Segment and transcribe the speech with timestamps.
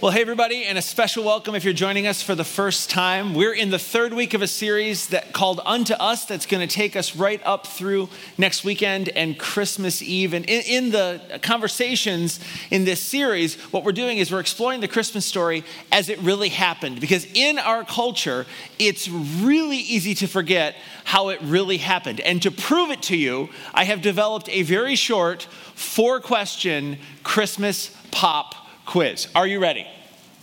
[0.00, 3.34] Well, hey, everybody, and a special welcome if you're joining us for the first time.
[3.34, 6.72] We're in the third week of a series that called Unto Us that's going to
[6.72, 8.08] take us right up through
[8.38, 10.34] next weekend and Christmas Eve.
[10.34, 12.38] And in, in, the conversations
[12.70, 16.50] in this series, what we're doing is we're exploring the Christmas story as it really
[16.50, 17.00] happened.
[17.00, 18.46] Because in our culture,
[18.78, 22.20] it's really easy to forget how it really happened.
[22.20, 27.96] And to prove it to you, I have developed a very short four question Christmas
[28.12, 28.54] pop
[28.88, 29.28] quiz.
[29.34, 29.86] Are you ready?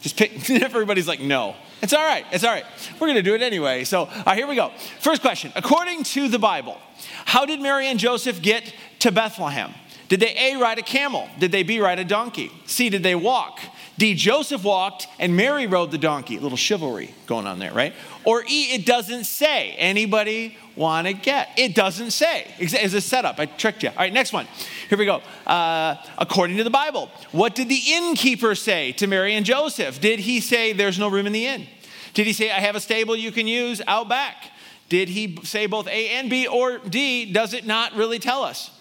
[0.02, 1.56] Just pick, everybody's like, no.
[1.82, 2.26] It's all right.
[2.32, 2.66] It's all right.
[2.94, 3.84] We're going to do it anyway.
[3.84, 4.72] So, here we go.
[5.00, 5.52] First question.
[5.56, 6.78] According to the Bible,
[7.26, 9.74] how did Mary and Joseph get to Bethlehem?
[10.08, 11.28] Did they A, ride a camel?
[11.40, 12.52] Did they B, ride a donkey?
[12.68, 13.60] C, did they walk?
[13.98, 16.38] D, Joseph walked and Mary rode the donkey.
[16.38, 17.94] A little chivalry going on there, right?
[18.26, 19.72] Or E, it doesn't say.
[19.78, 21.50] Anybody want to get?
[21.58, 22.54] It doesn't say.
[22.60, 23.40] It's a setup.
[23.40, 23.90] I tricked you.
[23.90, 24.48] All right, next one.
[24.90, 25.22] Here we go.
[25.48, 30.02] Uh, according to the Bible, what did the innkeeper say to Mary and Joseph?
[30.02, 31.68] Did he say, There's no room in the inn?
[32.14, 34.52] Did he say, I have a stable you can use out back?
[34.90, 37.32] Did he say both A and B or D?
[37.32, 38.72] Does it not really tell us?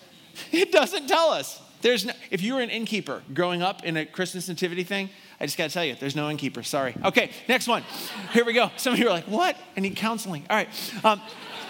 [0.53, 1.61] It doesn't tell us.
[1.85, 5.45] There's no, if you were an innkeeper growing up in a Christmas nativity thing, I
[5.45, 6.63] just got to tell you, there's no innkeeper.
[6.63, 6.97] Sorry.
[7.05, 7.85] Okay, next one.
[8.33, 8.71] Here we go.
[8.79, 9.55] Some of you are like, what?
[9.77, 10.47] I need counseling.
[10.49, 10.69] All right.
[11.05, 11.21] Um,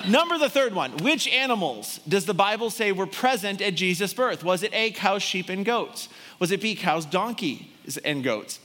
[0.09, 0.93] number the third one.
[0.99, 4.45] Which animals does the Bible say were present at Jesus' birth?
[4.45, 6.09] Was it A, cows, sheep, and goats?
[6.39, 8.61] Was it B, cows, donkeys, and goats?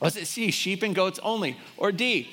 [0.00, 1.58] Was it C, sheep and goats only?
[1.76, 2.30] Or D,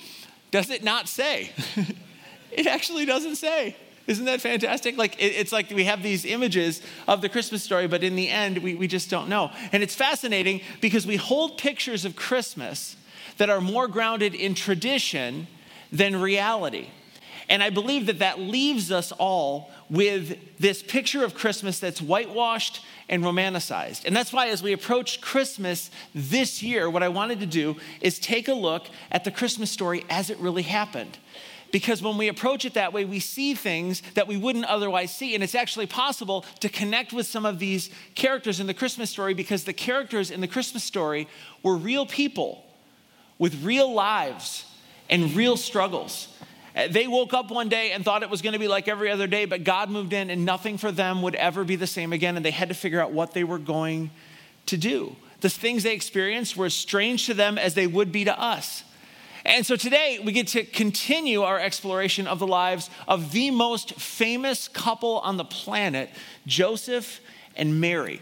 [0.51, 1.51] does it not say?
[2.49, 3.75] it actually doesn't say.
[4.05, 4.97] Isn't that fantastic?
[4.97, 8.29] Like, it, it's like we have these images of the Christmas story, but in the
[8.29, 9.51] end, we, we just don't know.
[9.71, 12.97] And it's fascinating because we hold pictures of Christmas
[13.37, 15.47] that are more grounded in tradition
[15.91, 16.87] than reality.
[17.49, 22.83] And I believe that that leaves us all with this picture of Christmas that's whitewashed
[23.09, 24.05] and romanticized.
[24.05, 28.17] And that's why, as we approach Christmas this year, what I wanted to do is
[28.17, 31.17] take a look at the Christmas story as it really happened
[31.73, 35.33] because when we approach it that way, we see things that we wouldn't otherwise see.
[35.33, 39.33] And it's actually possible to connect with some of these characters in the Christmas story
[39.33, 41.27] because the characters in the Christmas story
[41.63, 42.63] were real people
[43.39, 44.65] with real lives
[45.09, 46.27] and real struggles.
[46.75, 49.09] Uh, they woke up one day and thought it was going to be like every
[49.09, 52.13] other day, but God moved in and nothing for them would ever be the same
[52.13, 52.37] again.
[52.37, 54.11] And they had to figure out what they were going
[54.67, 55.15] to do.
[55.41, 58.83] The things they experienced were as strange to them as they would be to us.
[59.45, 63.95] And so today we get to continue our exploration of the lives of the most
[63.95, 66.09] famous couple on the planet,
[66.47, 67.19] Joseph
[67.55, 68.21] and Mary.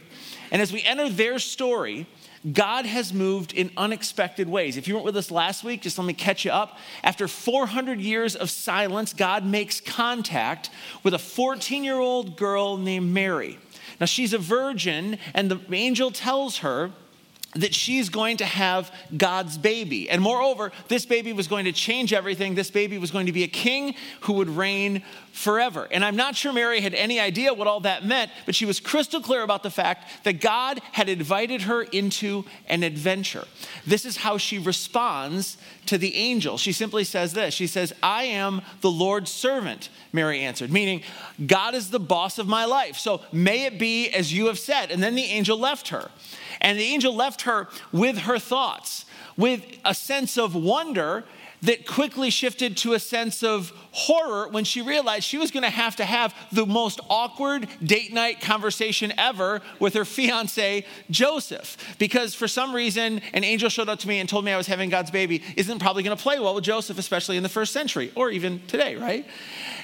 [0.52, 2.08] And as we enter their story,
[2.52, 4.76] God has moved in unexpected ways.
[4.76, 6.80] If you weren't with us last week, just let me catch you up.
[7.04, 10.72] After 400 years of silence, God makes contact
[11.04, 13.60] with a 14 year old girl named Mary.
[14.00, 16.92] Now, she's a virgin, and the angel tells her
[17.56, 20.10] that she's going to have God's baby.
[20.10, 22.56] And moreover, this baby was going to change everything.
[22.56, 25.04] This baby was going to be a king who would reign
[25.34, 25.88] forever.
[25.92, 28.80] And I'm not sure Mary had any idea what all that meant, but she was
[28.80, 33.46] crystal clear about the fact that God had invited her into an adventure.
[33.86, 35.58] This is how she responds
[35.88, 36.58] to the angel.
[36.58, 41.02] She simply says this She says, I am the Lord's servant, Mary answered, meaning,
[41.46, 42.98] God is the boss of my life.
[42.98, 44.92] So may it be as you have said.
[44.92, 46.12] And then the angel left her.
[46.62, 49.06] And the angel left her with her thoughts,
[49.36, 51.26] with a sense of wonder
[51.62, 55.70] that quickly shifted to a sense of horror when she realized she was going to
[55.70, 61.96] have to have the most awkward date night conversation ever with her fiance, Joseph.
[62.00, 64.68] Because for some reason, an angel showed up to me and told me I was
[64.68, 67.74] having God's baby isn't probably going to play well with Joseph, especially in the first
[67.74, 69.26] century or even today, right?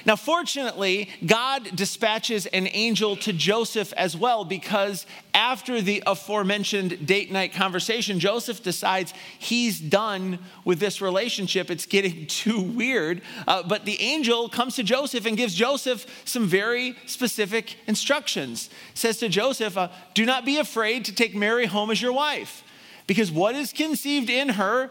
[0.04, 5.04] Now, fortunately, God dispatches an angel to Joseph as well because
[5.34, 11.70] after the aforementioned date night conversation, Joseph decides he's done with this relationship.
[11.70, 13.22] It's getting too weird.
[13.46, 18.70] Uh, but the angel comes to Joseph and gives Joseph some very specific instructions.
[18.94, 22.64] Says to Joseph, uh, Do not be afraid to take Mary home as your wife,
[23.06, 24.90] because what is conceived in her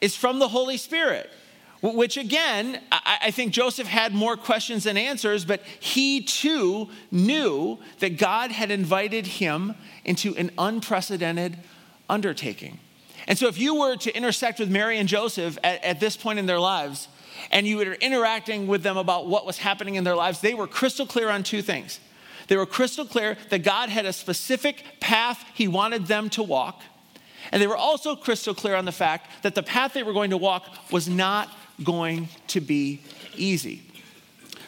[0.00, 1.30] is from the Holy Spirit.
[1.80, 8.18] Which again, I think Joseph had more questions than answers, but he too knew that
[8.18, 11.56] God had invited him into an unprecedented
[12.10, 12.80] undertaking.
[13.28, 16.40] And so, if you were to intersect with Mary and Joseph at, at this point
[16.40, 17.06] in their lives,
[17.50, 20.66] and you were interacting with them about what was happening in their lives, they were
[20.66, 22.00] crystal clear on two things.
[22.48, 26.82] They were crystal clear that God had a specific path He wanted them to walk.
[27.52, 30.30] And they were also crystal clear on the fact that the path they were going
[30.30, 31.50] to walk was not
[31.82, 33.00] going to be
[33.36, 33.82] easy.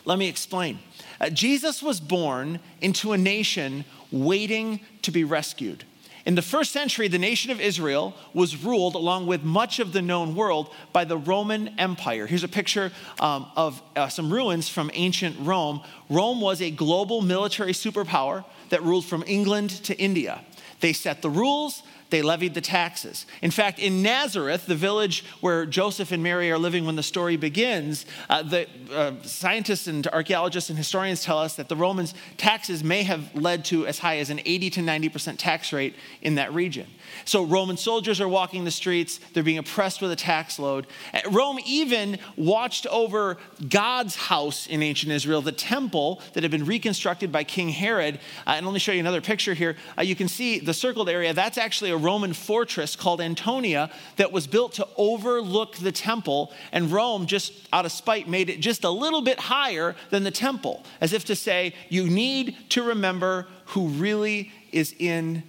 [0.04, 0.78] Let me explain.
[1.20, 5.84] Uh, Jesus was born into a nation waiting to be rescued.
[6.26, 10.02] In the first century, the nation of Israel was ruled, along with much of the
[10.02, 12.26] known world, by the Roman Empire.
[12.26, 15.80] Here's a picture um, of uh, some ruins from ancient Rome.
[16.08, 20.42] Rome was a global military superpower that ruled from England to India.
[20.80, 23.26] They set the rules, they levied the taxes.
[23.42, 27.36] In fact, in Nazareth, the village where Joseph and Mary are living when the story
[27.36, 32.82] begins, uh, the uh, scientists and archaeologists and historians tell us that the Romans' taxes
[32.82, 36.52] may have led to as high as an 80 to 90% tax rate in that
[36.52, 36.86] region.
[37.24, 40.86] So Roman soldiers are walking the streets, they're being oppressed with a tax load.
[41.12, 46.64] Uh, Rome even watched over God's house in ancient Israel, the temple that had been
[46.64, 48.16] reconstructed by King Herod.
[48.46, 49.76] Uh, and let me show you another picture here.
[49.98, 54.32] Uh, you can see the circled area, that's actually a Roman fortress called Antonia that
[54.32, 56.52] was built to overlook the temple.
[56.72, 60.30] And Rome, just out of spite, made it just a little bit higher than the
[60.30, 65.42] temple, as if to say, you need to remember who really is in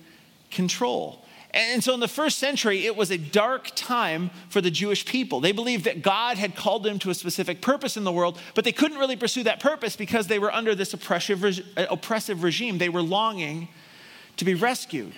[0.50, 1.26] control.
[1.54, 5.42] And so in the first century, it was a dark time for the Jewish people.
[5.42, 8.64] They believed that God had called them to a specific purpose in the world, but
[8.64, 11.44] they couldn't really pursue that purpose because they were under this oppressive,
[11.76, 12.78] oppressive regime.
[12.78, 13.68] They were longing
[14.38, 15.14] to be rescued.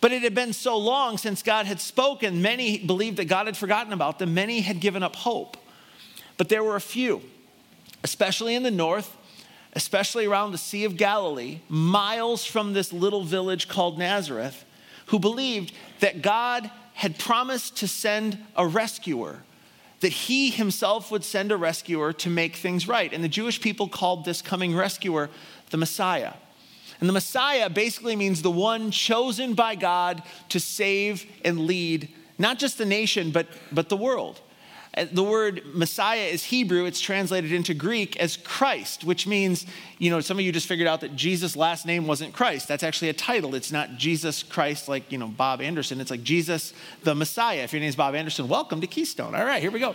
[0.00, 3.56] But it had been so long since God had spoken, many believed that God had
[3.56, 5.56] forgotten about them, many had given up hope.
[6.36, 7.22] But there were a few,
[8.02, 9.16] especially in the north,
[9.74, 14.64] especially around the Sea of Galilee, miles from this little village called Nazareth,
[15.06, 19.42] who believed that God had promised to send a rescuer,
[20.00, 23.12] that he himself would send a rescuer to make things right.
[23.12, 25.28] And the Jewish people called this coming rescuer
[25.70, 26.34] the Messiah.
[27.04, 32.08] And the Messiah basically means the one chosen by God to save and lead
[32.38, 34.40] not just the nation, but, but the world.
[34.96, 36.86] Uh, the word Messiah is Hebrew.
[36.86, 39.66] It's translated into Greek as Christ, which means,
[39.98, 42.68] you know, some of you just figured out that Jesus' last name wasn't Christ.
[42.68, 43.54] That's actually a title.
[43.54, 46.00] It's not Jesus Christ like, you know, Bob Anderson.
[46.00, 46.72] It's like Jesus
[47.02, 47.64] the Messiah.
[47.64, 49.34] If your name is Bob Anderson, welcome to Keystone.
[49.34, 49.94] All right, here we go.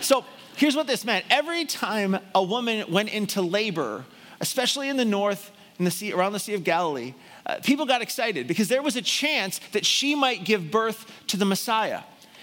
[0.00, 4.04] So here's what this meant every time a woman went into labor,
[4.40, 7.14] especially in the north, in the sea, around the Sea of Galilee,
[7.44, 11.36] uh, people got excited because there was a chance that she might give birth to
[11.36, 12.00] the Messiah.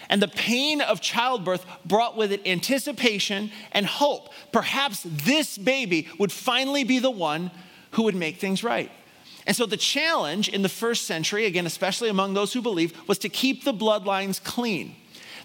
[0.10, 4.30] And the pain of childbirth brought with it anticipation and hope.
[4.52, 7.52] Perhaps this baby would finally be the one
[7.92, 8.92] who would make things right.
[9.46, 13.18] And so the challenge in the first century, again, especially among those who believe, was
[13.20, 14.96] to keep the bloodlines clean.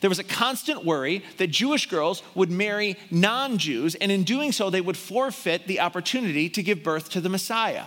[0.00, 4.53] There was a constant worry that Jewish girls would marry non Jews, and in doing
[4.53, 7.85] so, they would forfeit the opportunity to give birth to the Messiah.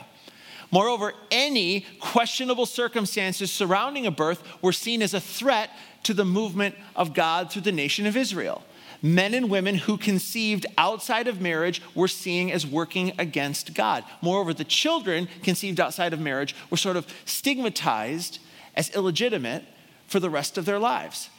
[0.71, 5.69] Moreover, any questionable circumstances surrounding a birth were seen as a threat
[6.03, 8.63] to the movement of God through the nation of Israel.
[9.01, 14.03] Men and women who conceived outside of marriage were seen as working against God.
[14.21, 18.39] Moreover, the children conceived outside of marriage were sort of stigmatized
[18.75, 19.65] as illegitimate
[20.07, 21.29] for the rest of their lives.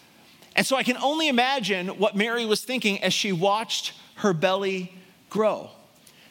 [0.54, 4.92] And so I can only imagine what Mary was thinking as she watched her belly
[5.30, 5.70] grow.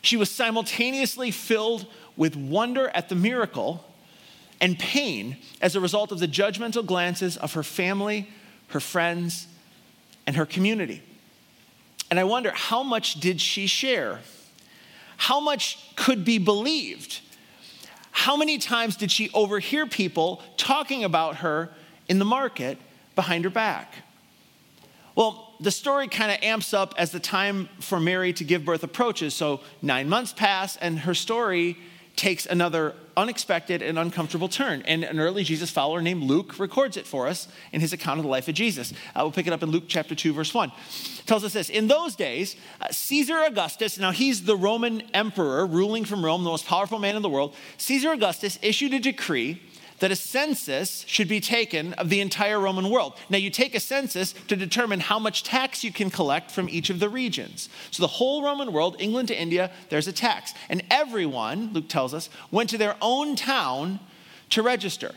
[0.02, 3.84] She was simultaneously filled with wonder at the miracle
[4.60, 8.30] and pain as a result of the judgmental glances of her family,
[8.70, 9.48] her friends,
[10.28, 11.02] and her community.
[12.10, 14.20] And I wonder how much did she share?
[15.18, 17.22] How much could be believed?
[18.12, 21.70] How many times did she overhear people talking about her
[22.08, 22.78] in the market
[23.16, 23.94] behind her back?
[25.16, 28.84] Well, the story kind of amps up as the time for Mary to give birth
[28.84, 29.34] approaches.
[29.34, 31.78] So, nine months pass, and her story
[32.16, 34.82] takes another unexpected and uncomfortable turn.
[34.84, 38.24] And an early Jesus follower named Luke records it for us in his account of
[38.24, 38.94] the life of Jesus.
[39.16, 40.70] Uh, we'll pick it up in Luke chapter 2, verse 1.
[40.70, 45.66] It tells us this In those days, uh, Caesar Augustus, now he's the Roman emperor
[45.66, 49.62] ruling from Rome, the most powerful man in the world, Caesar Augustus issued a decree
[50.02, 53.14] that a census should be taken of the entire Roman world.
[53.30, 56.90] Now, you take a census to determine how much tax you can collect from each
[56.90, 57.70] of the regions.
[57.92, 60.56] So, the whole Roman world, England to India, there's a tax.
[60.70, 64.00] And everyone, Luke tells us, went to their own town
[64.50, 65.14] to register.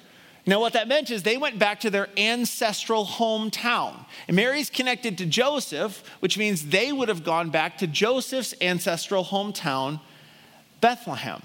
[0.46, 4.04] Now, what that meant is they went back to their ancestral hometown.
[4.28, 9.24] And Mary's connected to Joseph, which means they would have gone back to Joseph's ancestral
[9.24, 10.00] hometown,
[10.82, 11.40] Bethlehem.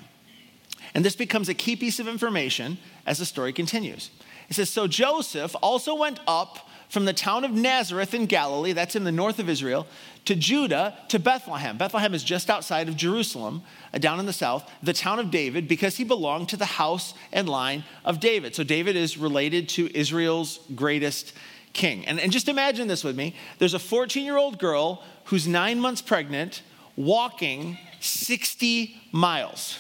[0.94, 4.10] And this becomes a key piece of information as the story continues.
[4.50, 8.96] It says So Joseph also went up from the town of Nazareth in Galilee, that's
[8.96, 9.86] in the north of Israel,
[10.26, 11.78] to Judah, to Bethlehem.
[11.78, 13.62] Bethlehem is just outside of Jerusalem,
[13.94, 17.14] uh, down in the south, the town of David, because he belonged to the house
[17.32, 18.56] and line of David.
[18.56, 21.34] So David is related to Israel's greatest
[21.74, 22.08] king.
[22.08, 25.80] And, and just imagine this with me there's a 14 year old girl who's nine
[25.80, 26.64] months pregnant,
[26.96, 29.78] walking 60 miles.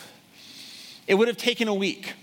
[1.10, 2.14] It would have taken a week.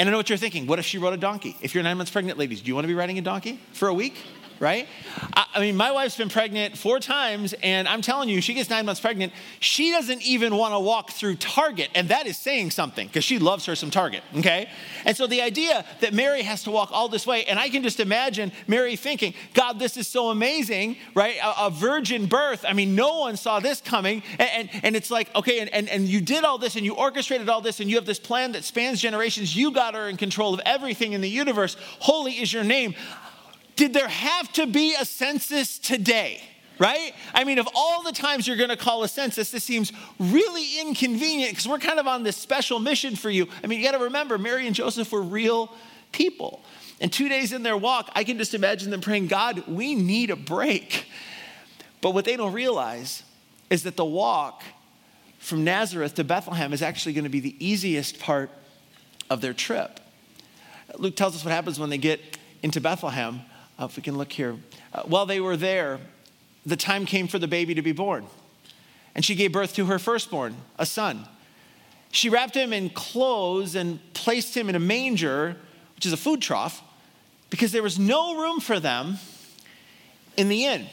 [0.00, 0.66] And I know what you're thinking.
[0.66, 1.56] What if she rode a donkey?
[1.62, 3.86] If you're nine months pregnant, ladies, do you want to be riding a donkey for
[3.86, 4.16] a week?
[4.60, 4.88] Right?
[5.32, 8.86] I, mean, my wife's been pregnant four times, and I'm telling you, she gets nine
[8.86, 9.32] months pregnant.
[9.60, 13.38] She doesn't even want to walk through Target, and that is saying something because she
[13.38, 14.68] loves her some Target, okay?
[15.04, 17.82] And so the idea that Mary has to walk all this way, and I can
[17.82, 21.36] just imagine Mary thinking, God, this is so amazing, right?
[21.42, 22.64] A, a virgin birth.
[22.66, 24.22] I mean, no one saw this coming.
[24.38, 26.94] And, and, and it's like, okay, and, and, and you did all this, and you
[26.94, 29.54] orchestrated all this, and you have this plan that spans generations.
[29.54, 31.76] You got her in control of everything in the universe.
[32.00, 32.94] Holy is your name
[33.78, 36.42] did there have to be a census today?
[36.80, 37.12] Right?
[37.32, 40.80] I mean, of all the times you're going to call a census, this seems really
[40.80, 43.46] inconvenient because we're kind of on this special mission for you.
[43.62, 45.72] I mean, you got to remember, Mary and Joseph were real
[46.12, 46.62] people.
[47.00, 50.30] And two days in their walk, I can just imagine them praying, God, we need
[50.30, 51.06] a break.
[52.00, 53.22] But what they don't realize
[53.70, 54.62] is that the walk
[55.38, 58.50] from Nazareth to Bethlehem is actually going to be the easiest part
[59.30, 60.00] of their trip.
[60.96, 62.20] Luke tells us what happens when they get
[62.62, 63.40] into Bethlehem.
[63.78, 64.56] Uh, if we can look here.
[64.92, 66.00] Uh, while they were there,
[66.66, 68.26] the time came for the baby to be born.
[69.14, 71.26] And she gave birth to her firstborn, a son.
[72.10, 75.56] She wrapped him in clothes and placed him in a manger,
[75.94, 76.82] which is a food trough,
[77.50, 79.18] because there was no room for them
[80.36, 80.86] in the inn.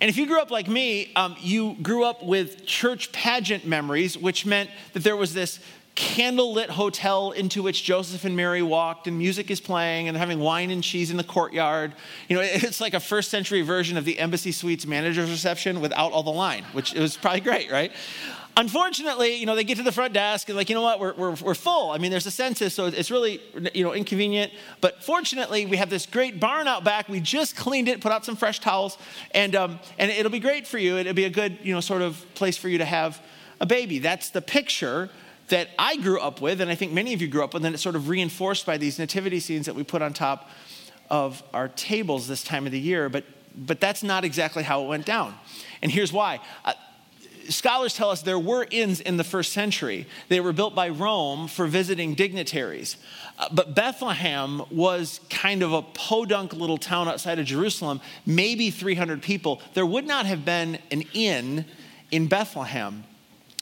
[0.00, 4.16] And if you grew up like me, um, you grew up with church pageant memories,
[4.16, 5.58] which meant that there was this
[5.96, 10.70] candlelit hotel into which Joseph and Mary walked, and music is playing, and having wine
[10.70, 11.94] and cheese in the courtyard.
[12.28, 16.12] You know, it's like a first century version of the Embassy Suites manager's reception without
[16.12, 17.90] all the line, which it was probably great, right?
[18.58, 21.12] Unfortunately, you know, they get to the front desk and like, you know what, we're,
[21.12, 21.90] we're, we're full.
[21.90, 23.42] I mean, there's a census, so it's really,
[23.74, 24.50] you know, inconvenient.
[24.80, 27.10] But fortunately, we have this great barn out back.
[27.10, 28.96] We just cleaned it, put out some fresh towels,
[29.32, 30.96] and, um, and it'll be great for you.
[30.96, 33.20] It'll be a good, you know, sort of place for you to have
[33.60, 33.98] a baby.
[33.98, 35.10] That's the picture
[35.48, 37.74] that I grew up with, and I think many of you grew up with, and
[37.74, 40.50] it's sort of reinforced by these nativity scenes that we put on top
[41.08, 43.08] of our tables this time of the year.
[43.08, 43.24] But,
[43.56, 45.34] but that's not exactly how it went down.
[45.82, 46.40] And here's why.
[46.64, 46.72] Uh,
[47.48, 50.06] scholars tell us there were inns in the first century.
[50.28, 52.96] They were built by Rome for visiting dignitaries.
[53.38, 59.22] Uh, but Bethlehem was kind of a podunk little town outside of Jerusalem, maybe 300
[59.22, 59.60] people.
[59.74, 61.66] There would not have been an inn
[62.10, 63.04] in Bethlehem.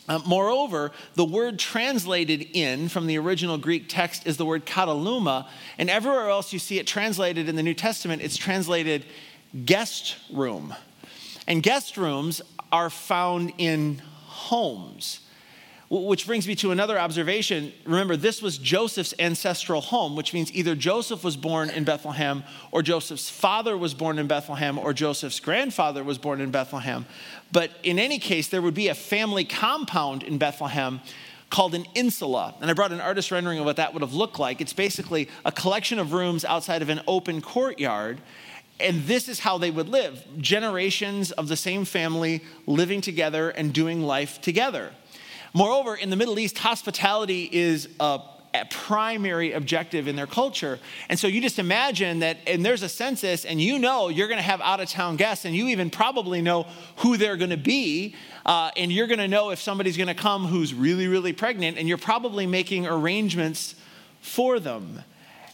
[0.09, 5.49] Uh, moreover, the word translated in from the original Greek text is the word kataluma,
[5.79, 9.07] and everywhere else you see it translated in the New Testament, it's translated
[9.65, 10.75] guest room.
[11.47, 15.21] And guest rooms are found in homes.
[16.03, 17.73] Which brings me to another observation.
[17.85, 22.83] Remember, this was Joseph's ancestral home, which means either Joseph was born in Bethlehem, or
[22.83, 27.07] Joseph's father was born in Bethlehem, or Joseph's grandfather was born in Bethlehem.
[27.53, 31.01] But in any case, there would be a family compound in Bethlehem
[31.49, 32.57] called an insula.
[32.61, 34.61] And I brought an artist rendering of what that would have looked like.
[34.61, 38.21] It's basically a collection of rooms outside of an open courtyard.
[38.81, 43.73] And this is how they would live generations of the same family living together and
[43.73, 44.91] doing life together.
[45.55, 48.21] Moreover, in the Middle East, hospitality is a
[48.55, 50.79] a primary objective in their culture.
[51.09, 54.39] And so you just imagine that, and there's a census, and you know you're going
[54.39, 56.67] to have out of town guests, and you even probably know
[56.99, 58.15] who they're going to be.
[58.47, 61.77] Uh, and you're going to know if somebody's going to come who's really, really pregnant,
[61.77, 63.75] and you're probably making arrangements
[64.21, 65.03] for them.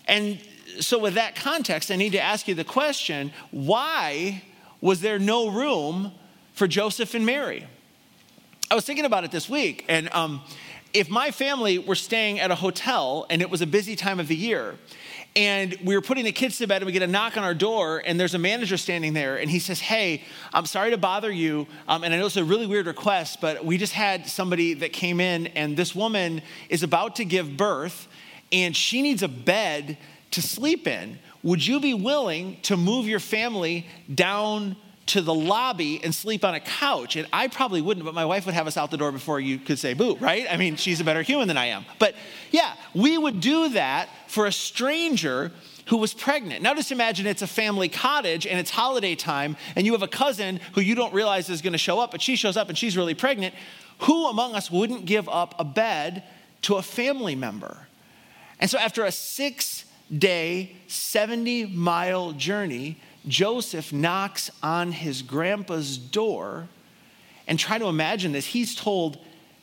[0.06, 0.38] And
[0.80, 4.42] so, with that context, I need to ask you the question why
[4.82, 6.12] was there no room
[6.52, 7.66] for Joseph and Mary?
[8.70, 10.42] I was thinking about it this week, and um,
[10.92, 14.28] if my family were staying at a hotel and it was a busy time of
[14.28, 14.76] the year,
[15.34, 17.54] and we were putting the kids to bed and we get a knock on our
[17.54, 21.30] door and there's a manager standing there and he says hey i'm sorry to bother
[21.30, 24.74] you um, and i know it's a really weird request but we just had somebody
[24.74, 28.08] that came in and this woman is about to give birth
[28.50, 29.98] and she needs a bed
[30.32, 31.18] to sleep in.
[31.42, 34.76] Would you be willing to move your family down
[35.10, 37.16] to the lobby and sleep on a couch.
[37.16, 39.58] And I probably wouldn't, but my wife would have us out the door before you
[39.58, 40.46] could say boo, right?
[40.48, 41.84] I mean, she's a better human than I am.
[41.98, 42.14] But
[42.52, 45.50] yeah, we would do that for a stranger
[45.86, 46.62] who was pregnant.
[46.62, 50.08] Now just imagine it's a family cottage and it's holiday time and you have a
[50.08, 52.78] cousin who you don't realize is going to show up, but she shows up and
[52.78, 53.52] she's really pregnant.
[54.00, 56.22] Who among us wouldn't give up a bed
[56.62, 57.88] to a family member?
[58.60, 59.84] And so after a six
[60.16, 66.68] day, 70 mile journey, Joseph knocks on his grandpa's door
[67.46, 68.46] and try to imagine this.
[68.46, 69.18] He's told,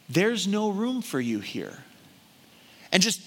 [0.09, 1.77] There's no room for you here.
[2.91, 3.21] And just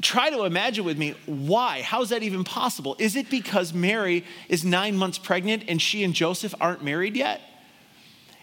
[0.00, 1.82] try to imagine with me why?
[1.82, 2.96] How's that even possible?
[2.98, 7.40] Is it because Mary is nine months pregnant and she and Joseph aren't married yet?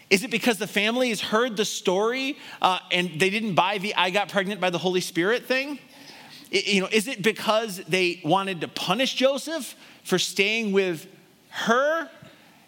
[0.08, 3.94] Is it because the family has heard the story uh, and they didn't buy the
[3.94, 5.78] I got pregnant by the Holy Spirit thing?
[6.50, 9.74] You know, is it because they wanted to punish Joseph
[10.06, 11.06] for staying with
[11.50, 12.08] her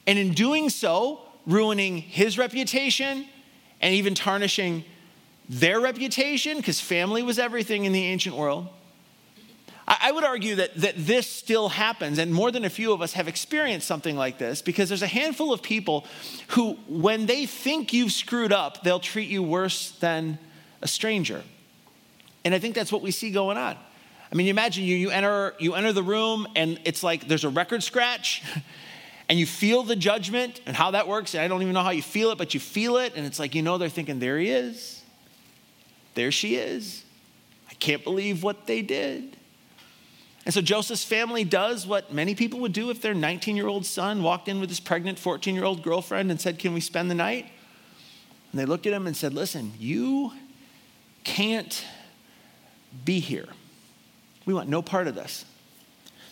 [0.07, 3.27] and in doing so, ruining his reputation
[3.81, 4.85] and even tarnishing
[5.49, 6.57] their reputation?
[6.57, 8.69] Because family was everything in the ancient world.
[9.87, 13.15] I would argue that, that this still happens, and more than a few of us
[13.15, 16.05] have experienced something like this because there's a handful of people
[16.49, 20.39] who, when they think you've screwed up, they'll treat you worse than
[20.83, 21.43] a stranger.
[22.45, 23.79] And I think that's what we see going on.
[24.31, 27.45] I mean, you imagine you, you, enter, you enter the room and it's like there's
[27.45, 28.43] a record scratch
[29.29, 31.35] and you feel the judgment and how that works.
[31.35, 33.15] And I don't even know how you feel it, but you feel it.
[33.17, 35.03] And it's like, you know, they're thinking, there he is.
[36.15, 37.05] There she is.
[37.71, 39.37] I can't believe what they did.
[40.45, 43.85] And so Joseph's family does what many people would do if their 19 year old
[43.85, 47.11] son walked in with his pregnant 14 year old girlfriend and said, Can we spend
[47.11, 47.47] the night?
[48.51, 50.33] And they looked at him and said, Listen, you
[51.23, 51.85] can't
[53.05, 53.49] be here.
[54.49, 55.45] We want no part of this.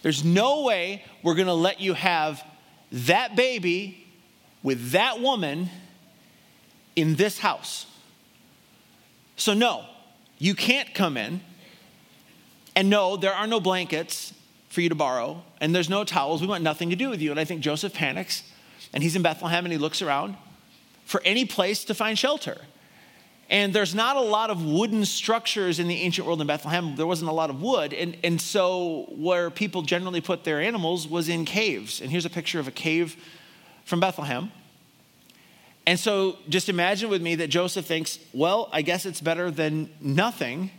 [0.01, 2.43] There's no way we're going to let you have
[2.91, 4.07] that baby
[4.63, 5.69] with that woman
[6.97, 7.85] in this house.
[9.37, 9.85] So, no,
[10.39, 11.43] you can't come in.
[12.75, 14.33] And no, there are no blankets
[14.71, 16.41] for you to borrow, and there's no towels.
[16.41, 17.31] We want nothing to do with you.
[17.33, 18.45] And I think Joseph panics,
[18.95, 20.39] and he's in Bethlehem and he looks around
[21.05, 22.63] for any place to find shelter.
[23.49, 26.97] And there's not a lot of wooden structures in the ancient world in Bethlehem.
[26.97, 27.93] There wasn't a lot of wood.
[27.93, 32.01] And, and so, where people generally put their animals was in caves.
[32.01, 33.17] And here's a picture of a cave
[33.85, 34.51] from Bethlehem.
[35.87, 39.91] And so, just imagine with me that Joseph thinks, well, I guess it's better than
[40.01, 40.73] nothing.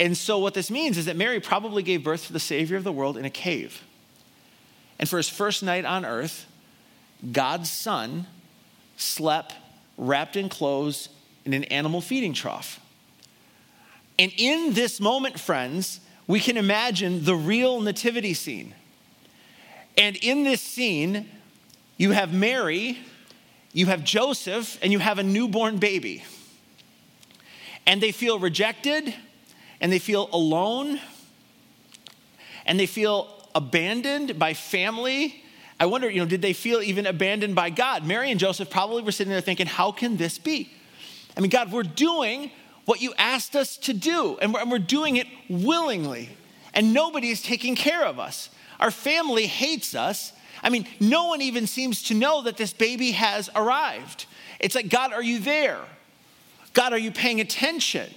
[0.00, 2.84] And so, what this means is that Mary probably gave birth to the Savior of
[2.84, 3.82] the world in a cave.
[4.98, 6.46] And for his first night on earth,
[7.30, 8.26] God's Son
[8.96, 9.54] slept
[9.98, 11.10] wrapped in clothes
[11.48, 12.78] in an animal feeding trough.
[14.18, 18.74] And in this moment, friends, we can imagine the real nativity scene.
[19.96, 21.28] And in this scene,
[21.96, 22.98] you have Mary,
[23.72, 26.22] you have Joseph, and you have a newborn baby.
[27.86, 29.14] And they feel rejected
[29.80, 31.00] and they feel alone
[32.66, 35.42] and they feel abandoned by family.
[35.80, 38.04] I wonder, you know, did they feel even abandoned by God?
[38.04, 40.70] Mary and Joseph probably were sitting there thinking, how can this be?
[41.36, 42.50] I mean, God, we're doing
[42.84, 46.30] what you asked us to do, and we're, and we're doing it willingly,
[46.74, 48.50] and nobody is taking care of us.
[48.80, 50.32] Our family hates us.
[50.62, 54.26] I mean, no one even seems to know that this baby has arrived.
[54.60, 55.80] It's like, God, are you there?
[56.72, 58.12] God, are you paying attention?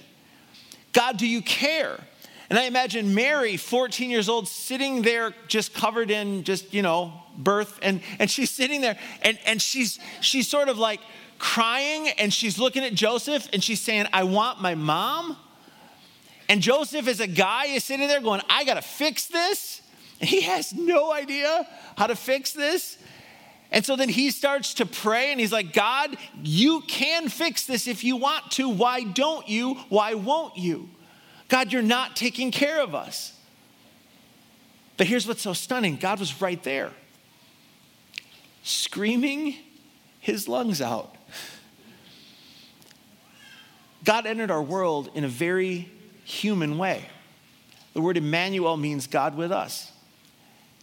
[0.92, 1.98] God, do you care?
[2.50, 7.12] And I imagine Mary, 14 years old, sitting there just covered in just, you know,
[7.36, 7.78] birth.
[7.82, 11.00] And, and she's sitting there and, and she's, she's sort of like
[11.42, 15.36] crying and she's looking at Joseph and she's saying, I want my mom.
[16.48, 19.82] And Joseph, as a guy, is sitting there going, I got to fix this.
[20.20, 21.66] And he has no idea
[21.98, 22.96] how to fix this.
[23.72, 27.88] And so then he starts to pray and he's like, God, you can fix this
[27.88, 28.68] if you want to.
[28.68, 29.74] Why don't you?
[29.88, 30.90] Why won't you?
[31.48, 33.36] God, you're not taking care of us.
[34.96, 36.92] But here's what's so stunning God was right there,
[38.62, 39.56] screaming
[40.20, 41.16] his lungs out.
[44.04, 45.90] God entered our world in a very
[46.24, 47.06] human way.
[47.94, 49.92] The word Emmanuel means God with us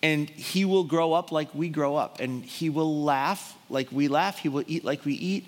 [0.02, 4.08] and he will grow up like we grow up, and he will laugh like we
[4.08, 5.46] laugh, he will eat like we eat.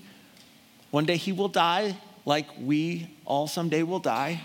[0.91, 4.41] One day he will die like we all someday will die.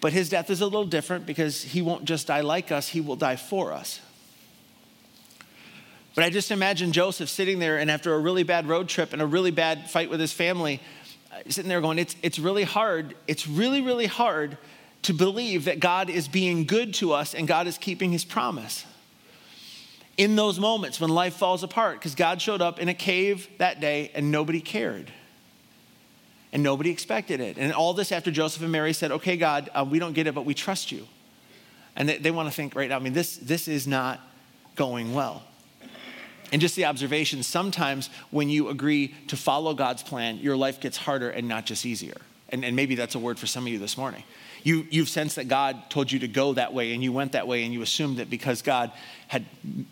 [0.00, 3.00] But his death is a little different because he won't just die like us, he
[3.00, 4.00] will die for us.
[6.14, 9.22] But I just imagine Joseph sitting there and after a really bad road trip and
[9.22, 10.80] a really bad fight with his family,
[11.48, 13.14] sitting there going, It's, it's really hard.
[13.26, 14.58] It's really, really hard
[15.02, 18.84] to believe that God is being good to us and God is keeping his promise.
[20.16, 23.80] In those moments when life falls apart, because God showed up in a cave that
[23.80, 25.12] day and nobody cared.
[26.52, 27.58] And nobody expected it.
[27.58, 30.34] And all this after Joseph and Mary said, Okay, God, uh, we don't get it,
[30.34, 31.06] but we trust you.
[31.94, 34.20] And they, they want to think right now, I mean, this, this is not
[34.74, 35.42] going well.
[36.52, 40.96] And just the observation sometimes when you agree to follow God's plan, your life gets
[40.96, 42.16] harder and not just easier.
[42.48, 44.22] And, and maybe that's a word for some of you this morning.
[44.62, 47.46] You, you've sensed that God told you to go that way and you went that
[47.46, 48.90] way and you assumed that because God
[49.28, 49.44] had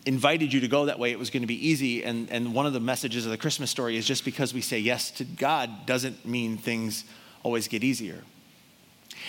[0.05, 2.05] invited you to go that way, it was going to be easy.
[2.05, 4.79] And, and one of the messages of the Christmas story is just because we say
[4.79, 7.05] yes to God doesn't mean things
[7.43, 8.23] always get easier.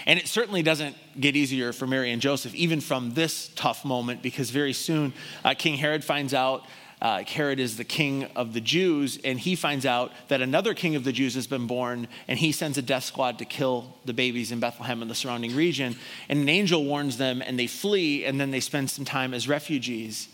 [0.06, 4.22] And it certainly doesn't get easier for Mary and Joseph, even from this tough moment,
[4.22, 6.66] because very soon uh, King Herod finds out
[7.02, 10.96] uh, Herod is the king of the Jews, and he finds out that another king
[10.96, 14.14] of the Jews has been born, and he sends a death squad to kill the
[14.14, 15.98] babies in Bethlehem and the surrounding region.
[16.30, 19.48] And an angel warns them, and they flee, and then they spend some time as
[19.48, 20.30] refugees.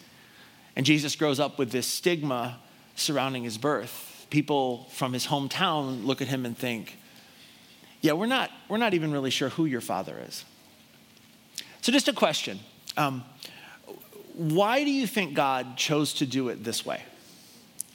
[0.76, 2.60] And Jesus grows up with this stigma
[2.96, 4.28] surrounding his birth.
[4.30, 6.98] People from his hometown look at him and think,
[8.02, 10.46] yeah, we're not, we're not even really sure who your father is.
[11.82, 12.60] So, just a question.
[12.98, 13.24] Um,
[14.36, 17.04] why do you think God chose to do it this way?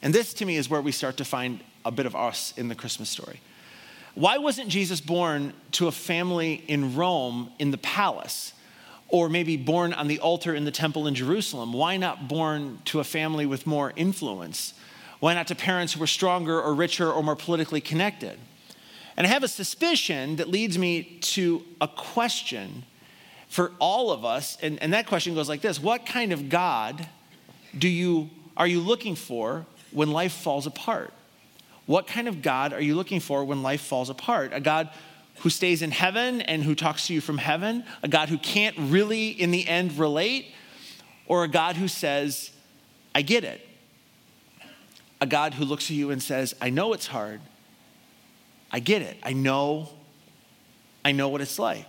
[0.01, 2.67] And this to me is where we start to find a bit of us in
[2.67, 3.41] the Christmas story.
[4.15, 8.53] Why wasn't Jesus born to a family in Rome in the palace?
[9.09, 11.71] Or maybe born on the altar in the temple in Jerusalem?
[11.71, 14.73] Why not born to a family with more influence?
[15.19, 18.37] Why not to parents who were stronger or richer or more politically connected?
[19.15, 22.83] And I have a suspicion that leads me to a question
[23.47, 24.57] for all of us.
[24.61, 27.07] And, and that question goes like this What kind of God
[27.77, 31.13] do you, are you looking for when life falls apart?
[31.85, 34.51] What kind of God are you looking for when life falls apart?
[34.53, 34.89] A God
[35.39, 37.83] who stays in heaven and who talks to you from heaven?
[38.03, 40.47] A God who can't really, in the end, relate?
[41.27, 42.51] Or a God who says,
[43.15, 43.65] I get it?
[45.21, 47.39] A God who looks at you and says, I know it's hard.
[48.71, 49.17] I get it.
[49.23, 49.89] I know.
[51.05, 51.87] I know what it's like.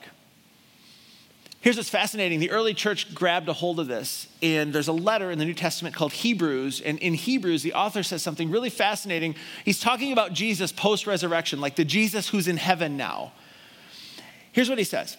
[1.61, 5.31] Here's what's fascinating the early church grabbed a hold of this, and there's a letter
[5.31, 6.81] in the New Testament called Hebrews.
[6.81, 9.35] And in Hebrews, the author says something really fascinating.
[9.65, 13.33] He's talking about Jesus post resurrection, like the Jesus who's in heaven now.
[14.53, 15.17] Here's what he says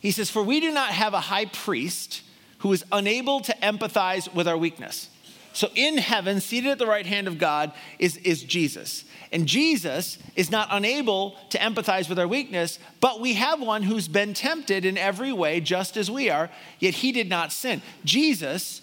[0.00, 2.22] He says, For we do not have a high priest
[2.58, 5.10] who is unable to empathize with our weakness.
[5.54, 9.04] So in heaven, seated at the right hand of God, is, is Jesus.
[9.30, 14.08] And Jesus is not unable to empathize with our weakness, but we have one who's
[14.08, 17.82] been tempted in every way, just as we are, yet he did not sin.
[18.04, 18.82] Jesus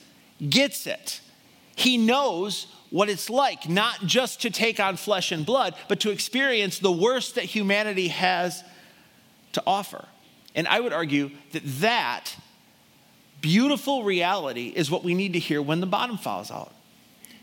[0.49, 1.19] gets it.
[1.75, 6.10] He knows what it's like, not just to take on flesh and blood, but to
[6.10, 8.63] experience the worst that humanity has
[9.53, 10.05] to offer.
[10.55, 12.36] And I would argue that that
[13.41, 16.73] beautiful reality is what we need to hear when the bottom falls out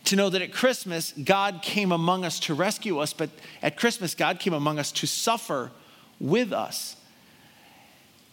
[0.05, 3.29] to know that at Christmas, God came among us to rescue us, but
[3.63, 5.71] at Christmas, God came among us to suffer
[6.19, 6.97] with us.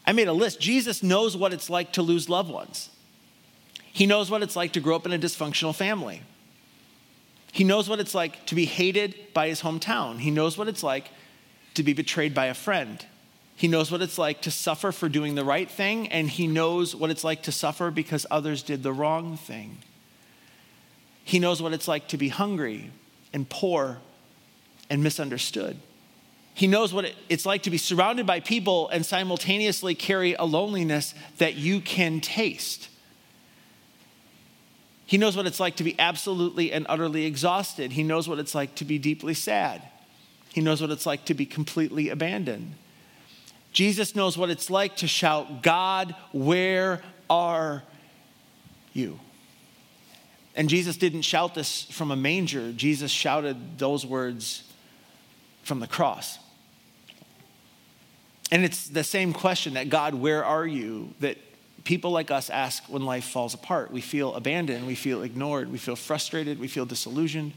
[0.06, 0.62] I made a list.
[0.62, 2.90] Jesus knows what it's like to lose loved ones.
[3.92, 6.22] He knows what it's like to grow up in a dysfunctional family.
[7.52, 10.20] He knows what it's like to be hated by his hometown.
[10.20, 11.10] He knows what it's like
[11.74, 13.06] to be betrayed by a friend.
[13.56, 16.94] He knows what it's like to suffer for doing the right thing, and he knows
[16.94, 19.78] what it's like to suffer because others did the wrong thing.
[21.24, 22.92] He knows what it's like to be hungry
[23.34, 24.00] and poor
[24.90, 25.80] and misunderstood.
[26.54, 31.14] He knows what it's like to be surrounded by people and simultaneously carry a loneliness
[31.38, 32.90] that you can taste.
[35.06, 37.92] He knows what it's like to be absolutely and utterly exhausted.
[37.92, 39.82] He knows what it's like to be deeply sad.
[40.54, 42.76] He knows what it's like to be completely abandoned.
[43.76, 47.84] Jesus knows what it's like to shout, God, where are
[48.94, 49.20] you?
[50.56, 54.64] And Jesus didn't shout this from a manger, Jesus shouted those words
[55.64, 56.40] from the cross.
[58.50, 61.14] And it's the same question that God, where are you?
[61.20, 61.38] that
[61.84, 63.92] people like us ask when life falls apart.
[63.92, 67.52] We feel abandoned, we feel ignored, we feel frustrated, we feel disillusioned,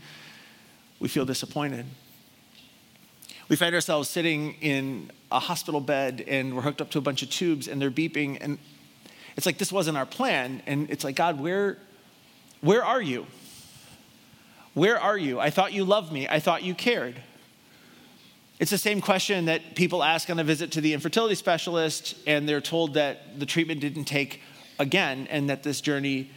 [0.98, 1.86] we feel disappointed.
[3.48, 7.22] We find ourselves sitting in a hospital bed and we're hooked up to a bunch
[7.22, 8.58] of tubes and they're beeping and
[9.36, 11.78] it's like this wasn't our plan and it's like God, where
[12.60, 13.26] where are you?
[14.74, 15.40] Where are you?
[15.40, 16.28] I thought you loved me.
[16.28, 17.20] I thought you cared.
[18.58, 22.48] It's the same question that people ask on a visit to the infertility specialist, and
[22.48, 24.42] they're told that the treatment didn't take
[24.80, 26.30] again, and that this journey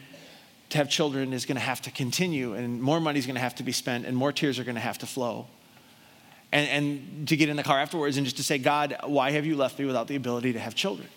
[0.69, 3.41] to have children is going to have to continue, and more money is going to
[3.41, 5.47] have to be spent, and more tears are going to have to flow.
[6.51, 9.45] And, and to get in the car afterwards and just to say, God, why have
[9.45, 11.07] you left me without the ability to have children?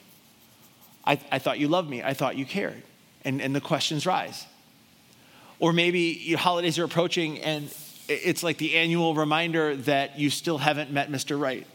[1.04, 2.02] I, I thought you loved me.
[2.02, 2.82] I thought you cared.
[3.24, 4.46] And, and the questions rise.
[5.58, 7.72] Or maybe holidays are approaching and
[8.06, 11.40] it's like the annual reminder that you still haven't met Mr.
[11.40, 11.66] Right.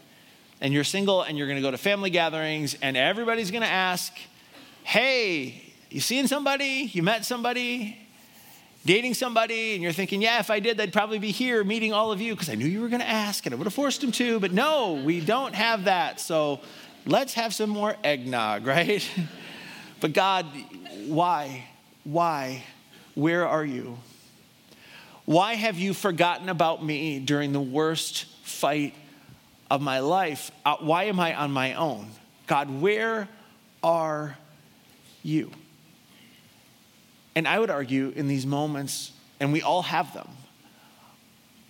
[0.60, 3.68] And you're single and you're going to go to family gatherings and everybody's going to
[3.68, 4.12] ask,
[4.84, 6.90] hey, you seeing somebody?
[6.92, 7.98] You met somebody?
[8.84, 9.74] Dating somebody?
[9.74, 12.34] And you're thinking, yeah, if I did, they'd probably be here meeting all of you
[12.34, 14.40] because I knew you were going to ask and I would have forced them to.
[14.40, 16.18] But no, we don't have that.
[16.18, 16.60] So
[17.04, 19.08] let's have some more eggnog, right?
[20.00, 20.46] but God,
[21.06, 21.64] why?
[22.04, 22.64] Why?
[23.14, 23.98] Where are you?
[25.26, 28.94] Why have you forgotten about me during the worst fight
[29.70, 30.50] of my life?
[30.64, 32.08] Uh, why am I on my own?
[32.46, 33.28] God, where
[33.82, 34.36] are
[35.22, 35.52] you?
[37.34, 40.28] And I would argue in these moments, and we all have them,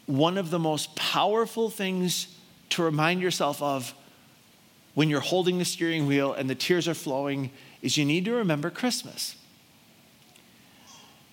[0.06, 2.36] one of the most powerful things
[2.70, 3.94] to remind yourself of
[4.94, 7.50] when you're holding the steering wheel and the tears are flowing
[7.82, 9.36] is you need to remember Christmas.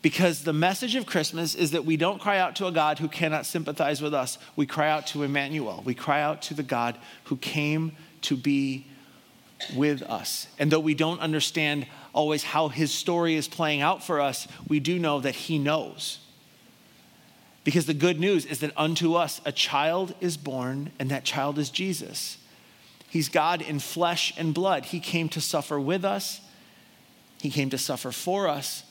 [0.02, 3.08] Because the message of Christmas is that we don't cry out to a God who
[3.08, 4.38] cannot sympathize with us.
[4.56, 5.82] We cry out to Emmanuel.
[5.84, 8.86] We cry out to the God who came to be
[9.76, 10.48] with us.
[10.60, 14.80] And though we don't understand always how his story is playing out for us, we
[14.80, 16.20] do know that he knows.
[17.64, 21.60] Because the good news is that unto us a child is born, and that child
[21.60, 22.38] is Jesus.
[23.10, 24.86] He's God in flesh and blood.
[24.86, 26.42] He came to suffer with us,
[27.42, 28.84] He came to suffer for us.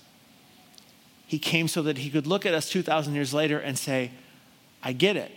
[1.26, 4.12] He came so that He could look at us 2,000 years later and say,
[4.82, 5.32] I get it.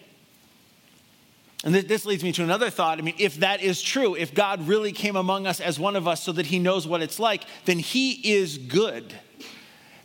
[1.63, 2.99] And this leads me to another thought.
[2.99, 6.07] I mean, if that is true, if God really came among us as one of
[6.07, 9.13] us so that he knows what it's like, then he is good.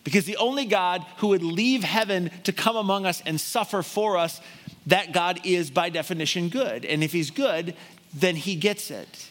[0.03, 4.19] Because the only God who would leave heaven to come among us and suffer for
[4.19, 4.41] us,
[4.87, 6.85] that God is by definition good.
[6.85, 7.75] And if he's good,
[8.13, 9.31] then he gets it.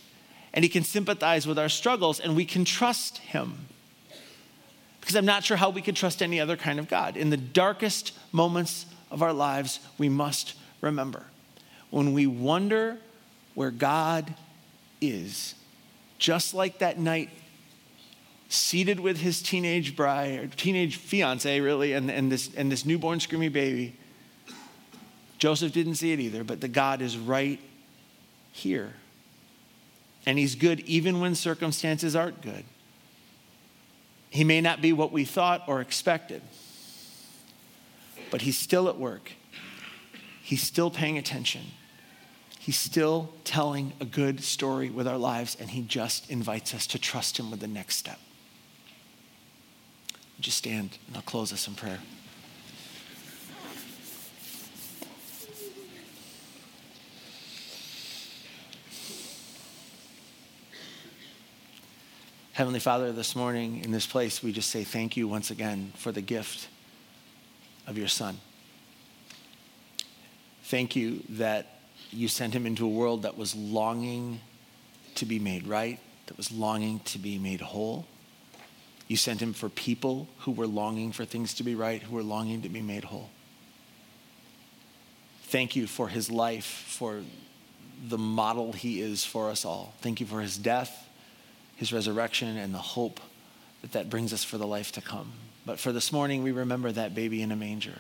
[0.54, 3.68] And he can sympathize with our struggles and we can trust him.
[5.02, 7.18] Because I'm not sure how we could trust any other kind of God.
[7.18, 11.26] In the darkest moments of our lives, we must remember
[11.94, 12.98] when we wonder
[13.54, 14.34] where God
[15.00, 15.54] is,
[16.18, 17.30] just like that night,
[18.50, 23.20] seated with his teenage bride, or teenage fiance, really, and, and, this, and this newborn
[23.20, 23.96] screaming baby.
[25.38, 27.60] Joseph didn't see it either, but the God is right
[28.52, 28.94] here.
[30.26, 32.64] And he's good even when circumstances aren't good.
[34.32, 36.42] He may not be what we thought or expected,
[38.32, 39.34] but he's still at work.
[40.42, 41.62] He's still paying attention.
[42.64, 46.98] He's still telling a good story with our lives, and he just invites us to
[46.98, 48.18] trust him with the next step.
[50.40, 52.00] Just stand, and I'll close us in prayer.
[62.54, 66.14] Heavenly Father, this morning in this place, we just say thank you once again for
[66.14, 66.70] the gift
[67.88, 68.40] of your Son.
[70.64, 71.73] Thank you that
[72.14, 74.42] you sent him into a world that was longing
[75.16, 78.06] to be made right, that was longing to be made whole.
[79.08, 82.24] You sent him for people who were longing for things to be right, who were
[82.24, 83.30] longing to be made whole.
[85.44, 87.22] Thank you for his life, for
[88.08, 89.94] the model he is for us all.
[90.02, 91.04] Thank you for his death
[91.76, 93.20] his resurrection and the hope
[93.82, 95.34] that that brings us for the life to come.
[95.66, 98.00] But for this morning, we remember that baby in a manger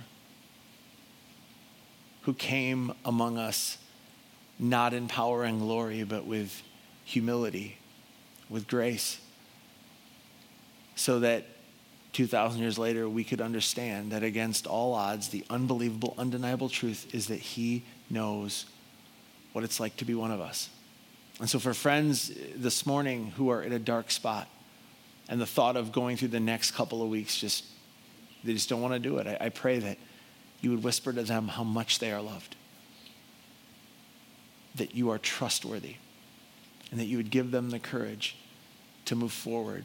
[2.21, 3.77] who came among us
[4.63, 6.63] not in power and glory, but with
[7.03, 7.77] humility,
[8.49, 9.19] with grace,
[10.95, 11.45] so that
[12.13, 17.27] 2,000 years later we could understand that against all odds, the unbelievable, undeniable truth is
[17.27, 18.65] that He knows
[19.51, 20.69] what it's like to be one of us.
[21.39, 24.47] And so, for friends this morning who are in a dark spot,
[25.27, 27.65] and the thought of going through the next couple of weeks just,
[28.43, 29.97] they just don't want to do it, I, I pray that
[30.61, 32.55] you would whisper to them how much they are loved,
[34.75, 35.95] that you are trustworthy,
[36.91, 38.35] and that you would give them the courage
[39.05, 39.83] to move forward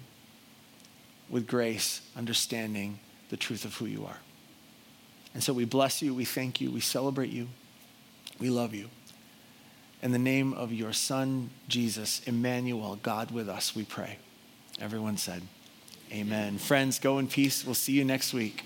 [1.29, 2.98] with grace, understanding
[3.29, 4.18] the truth of who you are.
[5.35, 7.48] And so we bless you, we thank you, we celebrate you,
[8.40, 8.88] we love you.
[10.01, 14.18] In the name of your Son, Jesus, Emmanuel, God with us, we pray.
[14.81, 15.42] Everyone said,
[16.12, 16.57] Amen.
[16.57, 17.64] Friends, go in peace.
[17.64, 18.64] We'll see you next week.